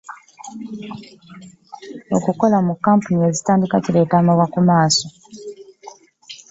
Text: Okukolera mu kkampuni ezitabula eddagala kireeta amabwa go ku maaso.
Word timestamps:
Okukolera 2.15 2.59
mu 2.67 2.73
kkampuni 2.75 3.19
ezitabula 3.29 3.65
eddagala 3.65 3.83
kireeta 3.85 4.15
amabwa 4.17 4.45
go 4.47 4.51
ku 4.53 4.59
maaso. 4.67 5.07